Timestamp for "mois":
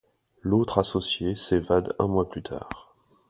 2.07-2.27